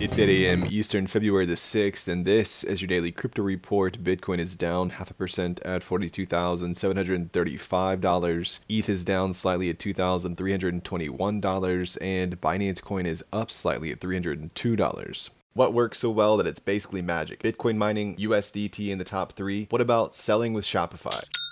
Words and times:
It's 0.00 0.18
8 0.18 0.28
a.m. 0.30 0.64
Eastern, 0.70 1.06
February 1.06 1.44
the 1.44 1.56
6th, 1.56 2.08
and 2.08 2.24
this 2.24 2.64
is 2.64 2.80
your 2.80 2.88
daily 2.88 3.12
crypto 3.12 3.42
report. 3.42 4.02
Bitcoin 4.02 4.38
is 4.38 4.56
down 4.56 4.88
half 4.88 5.10
a 5.10 5.14
percent 5.14 5.60
at 5.60 5.82
$42,735. 5.82 8.60
ETH 8.70 8.88
is 8.88 9.04
down 9.04 9.34
slightly 9.34 9.68
at 9.68 9.78
$2,321, 9.78 11.98
and 12.00 12.40
Binance 12.40 12.80
Coin 12.80 13.04
is 13.04 13.22
up 13.30 13.50
slightly 13.50 13.90
at 13.90 14.00
$302. 14.00 15.30
What 15.52 15.74
works 15.74 15.98
so 15.98 16.08
well 16.08 16.38
that 16.38 16.46
it's 16.46 16.60
basically 16.60 17.02
magic? 17.02 17.42
Bitcoin 17.42 17.76
mining, 17.76 18.16
USDT 18.16 18.88
in 18.88 18.96
the 18.96 19.04
top 19.04 19.34
three. 19.34 19.66
What 19.68 19.82
about 19.82 20.14
selling 20.14 20.54
with 20.54 20.64
Shopify? 20.64 21.22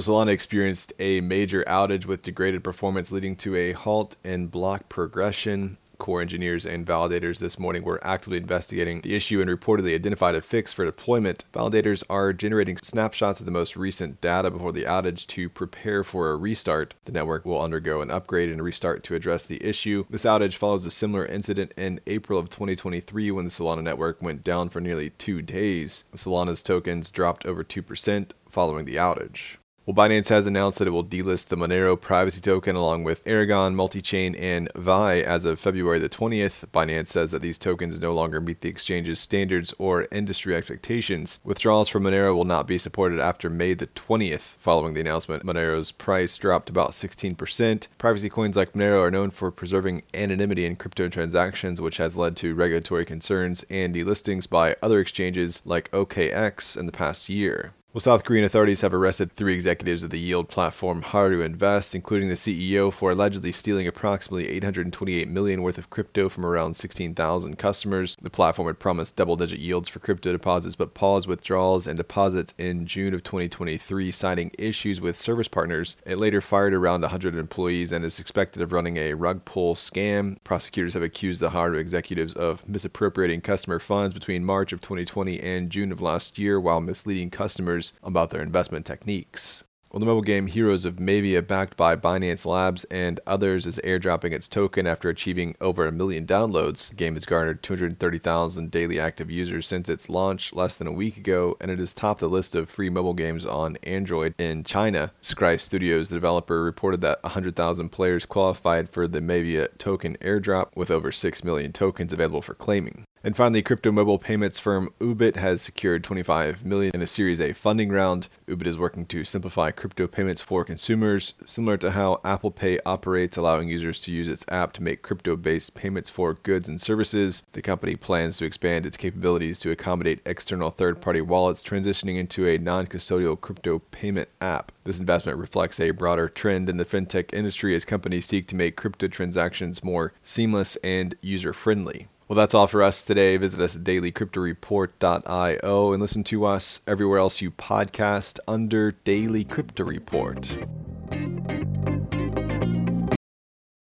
Solana 0.00 0.28
experienced 0.28 0.92
a 0.98 1.20
major 1.20 1.64
outage 1.64 2.06
with 2.06 2.22
degraded 2.22 2.62
performance, 2.62 3.10
leading 3.10 3.34
to 3.36 3.56
a 3.56 3.72
halt 3.72 4.16
in 4.22 4.46
block 4.46 4.88
progression. 4.88 5.76
Core 5.98 6.20
engineers 6.20 6.64
and 6.64 6.86
validators 6.86 7.40
this 7.40 7.58
morning 7.58 7.82
were 7.82 7.98
actively 8.06 8.38
investigating 8.38 9.00
the 9.00 9.16
issue 9.16 9.40
and 9.40 9.50
reportedly 9.50 9.96
identified 9.96 10.36
a 10.36 10.40
fix 10.40 10.72
for 10.72 10.84
deployment. 10.84 11.44
Validators 11.52 12.04
are 12.08 12.32
generating 12.32 12.76
snapshots 12.76 13.40
of 13.40 13.46
the 13.46 13.52
most 13.52 13.76
recent 13.76 14.20
data 14.20 14.48
before 14.48 14.70
the 14.70 14.84
outage 14.84 15.26
to 15.26 15.48
prepare 15.48 16.04
for 16.04 16.30
a 16.30 16.36
restart. 16.36 16.94
The 17.04 17.12
network 17.12 17.44
will 17.44 17.60
undergo 17.60 18.00
an 18.00 18.12
upgrade 18.12 18.50
and 18.50 18.62
restart 18.62 19.02
to 19.04 19.16
address 19.16 19.44
the 19.44 19.62
issue. 19.64 20.04
This 20.08 20.24
outage 20.24 20.54
follows 20.54 20.86
a 20.86 20.92
similar 20.92 21.26
incident 21.26 21.72
in 21.76 21.98
April 22.06 22.38
of 22.38 22.48
2023 22.48 23.32
when 23.32 23.44
the 23.44 23.50
Solana 23.50 23.82
network 23.82 24.22
went 24.22 24.44
down 24.44 24.68
for 24.68 24.80
nearly 24.80 25.10
two 25.10 25.42
days. 25.42 26.04
Solana's 26.14 26.62
tokens 26.62 27.10
dropped 27.10 27.44
over 27.44 27.64
2% 27.64 28.30
following 28.48 28.84
the 28.84 28.96
outage. 28.96 29.56
Well, 29.88 29.94
Binance 29.94 30.28
has 30.28 30.46
announced 30.46 30.78
that 30.80 30.86
it 30.86 30.90
will 30.90 31.02
delist 31.02 31.46
the 31.46 31.56
Monero 31.56 31.98
privacy 31.98 32.42
token 32.42 32.76
along 32.76 33.04
with 33.04 33.26
Aragon, 33.26 33.74
Multichain, 33.74 34.38
and 34.38 34.70
Vai 34.76 35.24
as 35.24 35.46
of 35.46 35.58
February 35.58 35.98
the 35.98 36.10
20th. 36.10 36.66
Binance 36.66 37.06
says 37.06 37.30
that 37.30 37.40
these 37.40 37.56
tokens 37.56 37.98
no 37.98 38.12
longer 38.12 38.38
meet 38.38 38.60
the 38.60 38.68
exchange's 38.68 39.18
standards 39.18 39.72
or 39.78 40.06
industry 40.12 40.54
expectations. 40.54 41.38
Withdrawals 41.42 41.88
from 41.88 42.02
Monero 42.02 42.36
will 42.36 42.44
not 42.44 42.66
be 42.66 42.76
supported 42.76 43.18
after 43.18 43.48
May 43.48 43.72
the 43.72 43.86
20th. 43.86 44.56
Following 44.56 44.92
the 44.92 45.00
announcement, 45.00 45.42
Monero's 45.42 45.90
price 45.90 46.36
dropped 46.36 46.68
about 46.68 46.90
16%. 46.90 47.88
Privacy 47.96 48.28
coins 48.28 48.58
like 48.58 48.74
Monero 48.74 49.00
are 49.00 49.10
known 49.10 49.30
for 49.30 49.50
preserving 49.50 50.02
anonymity 50.12 50.66
in 50.66 50.76
crypto 50.76 51.08
transactions, 51.08 51.80
which 51.80 51.96
has 51.96 52.18
led 52.18 52.36
to 52.36 52.54
regulatory 52.54 53.06
concerns 53.06 53.64
and 53.70 53.94
delistings 53.94 54.46
by 54.50 54.76
other 54.82 55.00
exchanges 55.00 55.62
like 55.64 55.90
OKX 55.92 56.76
in 56.76 56.84
the 56.84 56.92
past 56.92 57.30
year. 57.30 57.72
Well, 57.94 58.02
South 58.02 58.22
Korean 58.22 58.44
authorities 58.44 58.82
have 58.82 58.92
arrested 58.92 59.32
three 59.32 59.54
executives 59.54 60.02
of 60.02 60.10
the 60.10 60.18
yield 60.18 60.50
platform 60.50 61.00
Haru 61.00 61.40
Invest, 61.40 61.94
including 61.94 62.28
the 62.28 62.34
CEO, 62.34 62.92
for 62.92 63.12
allegedly 63.12 63.50
stealing 63.50 63.86
approximately 63.86 64.46
828 64.50 65.26
million 65.26 65.62
worth 65.62 65.78
of 65.78 65.88
crypto 65.88 66.28
from 66.28 66.44
around 66.44 66.74
16,000 66.74 67.56
customers. 67.56 68.14
The 68.20 68.28
platform 68.28 68.68
had 68.68 68.78
promised 68.78 69.16
double-digit 69.16 69.58
yields 69.58 69.88
for 69.88 70.00
crypto 70.00 70.32
deposits, 70.32 70.76
but 70.76 70.92
paused 70.92 71.26
withdrawals 71.26 71.86
and 71.86 71.96
deposits 71.96 72.52
in 72.58 72.84
June 72.84 73.14
of 73.14 73.24
2023, 73.24 74.10
citing 74.10 74.50
issues 74.58 75.00
with 75.00 75.16
service 75.16 75.48
partners. 75.48 75.96
It 76.04 76.18
later 76.18 76.42
fired 76.42 76.74
around 76.74 77.00
100 77.00 77.36
employees 77.36 77.90
and 77.90 78.04
is 78.04 78.12
suspected 78.12 78.60
of 78.60 78.70
running 78.70 78.98
a 78.98 79.14
rug 79.14 79.46
pull 79.46 79.74
scam. 79.74 80.36
Prosecutors 80.44 80.92
have 80.92 81.02
accused 81.02 81.40
the 81.40 81.50
Haru 81.50 81.78
executives 81.78 82.34
of 82.34 82.68
misappropriating 82.68 83.40
customer 83.40 83.78
funds 83.78 84.12
between 84.12 84.44
March 84.44 84.74
of 84.74 84.82
2020 84.82 85.40
and 85.40 85.70
June 85.70 85.90
of 85.90 86.02
last 86.02 86.38
year 86.38 86.60
while 86.60 86.82
misleading 86.82 87.30
customers 87.30 87.77
about 88.02 88.30
their 88.30 88.42
investment 88.42 88.86
techniques. 88.86 89.64
Well, 89.90 90.00
the 90.00 90.06
mobile 90.06 90.20
game 90.20 90.48
Heroes 90.48 90.84
of 90.84 91.00
Mavia, 91.00 91.40
backed 91.40 91.74
by 91.74 91.96
Binance 91.96 92.44
Labs 92.44 92.84
and 92.84 93.20
others, 93.26 93.66
is 93.66 93.80
airdropping 93.82 94.32
its 94.32 94.46
token 94.46 94.86
after 94.86 95.08
achieving 95.08 95.54
over 95.62 95.86
a 95.86 95.92
million 95.92 96.26
downloads. 96.26 96.90
The 96.90 96.94
game 96.94 97.14
has 97.14 97.24
garnered 97.24 97.62
230,000 97.62 98.70
daily 98.70 99.00
active 99.00 99.30
users 99.30 99.66
since 99.66 99.88
its 99.88 100.10
launch 100.10 100.52
less 100.52 100.76
than 100.76 100.88
a 100.88 100.92
week 100.92 101.16
ago, 101.16 101.56
and 101.58 101.70
it 101.70 101.78
has 101.78 101.94
topped 101.94 102.20
the 102.20 102.28
list 102.28 102.54
of 102.54 102.68
free 102.68 102.90
mobile 102.90 103.14
games 103.14 103.46
on 103.46 103.78
Android 103.82 104.34
in 104.38 104.62
China. 104.62 105.12
Scry 105.22 105.58
Studios, 105.58 106.10
the 106.10 106.16
developer, 106.16 106.62
reported 106.62 107.00
that 107.00 107.22
100,000 107.22 107.88
players 107.88 108.26
qualified 108.26 108.90
for 108.90 109.08
the 109.08 109.22
Mavia 109.22 109.68
token 109.78 110.18
airdrop, 110.20 110.68
with 110.76 110.90
over 110.90 111.10
6 111.10 111.44
million 111.44 111.72
tokens 111.72 112.12
available 112.12 112.42
for 112.42 112.52
claiming. 112.52 113.04
And 113.24 113.36
finally, 113.36 113.62
crypto 113.62 113.90
mobile 113.90 114.18
payments 114.18 114.60
firm 114.60 114.92
Oobit 115.00 115.36
has 115.36 115.60
secured 115.60 116.04
25 116.04 116.64
million 116.64 116.92
in 116.94 117.02
a 117.02 117.06
Series 117.06 117.40
A 117.40 117.52
funding 117.52 117.90
round. 117.90 118.28
Oobit 118.46 118.66
is 118.66 118.78
working 118.78 119.06
to 119.06 119.24
simplify 119.24 119.72
crypto 119.72 120.06
payments 120.06 120.40
for 120.40 120.64
consumers, 120.64 121.34
similar 121.44 121.76
to 121.78 121.90
how 121.90 122.20
Apple 122.24 122.52
Pay 122.52 122.78
operates, 122.86 123.36
allowing 123.36 123.68
users 123.68 123.98
to 124.00 124.12
use 124.12 124.28
its 124.28 124.44
app 124.48 124.72
to 124.74 124.82
make 124.82 125.02
crypto-based 125.02 125.74
payments 125.74 126.08
for 126.08 126.34
goods 126.34 126.68
and 126.68 126.80
services. 126.80 127.42
The 127.52 127.62
company 127.62 127.96
plans 127.96 128.38
to 128.38 128.44
expand 128.44 128.86
its 128.86 128.96
capabilities 128.96 129.58
to 129.60 129.72
accommodate 129.72 130.20
external 130.24 130.70
third-party 130.70 131.22
wallets, 131.22 131.64
transitioning 131.64 132.16
into 132.18 132.46
a 132.46 132.58
non-custodial 132.58 133.40
crypto 133.40 133.80
payment 133.90 134.28
app. 134.40 134.70
This 134.84 135.00
investment 135.00 135.38
reflects 135.38 135.80
a 135.80 135.90
broader 135.90 136.28
trend 136.28 136.70
in 136.70 136.76
the 136.76 136.84
fintech 136.84 137.34
industry 137.34 137.74
as 137.74 137.84
companies 137.84 138.26
seek 138.26 138.46
to 138.46 138.56
make 138.56 138.76
crypto 138.76 139.08
transactions 139.08 139.82
more 139.82 140.12
seamless 140.22 140.76
and 140.76 141.16
user-friendly. 141.20 142.06
Well, 142.28 142.36
that's 142.36 142.54
all 142.54 142.66
for 142.66 142.82
us 142.82 143.02
today. 143.02 143.38
Visit 143.38 143.62
us 143.62 143.76
at 143.76 143.84
dailycryptoreport.io 143.84 145.92
and 145.92 146.02
listen 146.02 146.22
to 146.24 146.44
us 146.44 146.80
everywhere 146.86 147.20
else 147.20 147.40
you 147.40 147.50
podcast 147.50 148.38
under 148.46 148.92
Daily 148.92 149.44
Crypto 149.44 149.84
Report. 149.84 150.58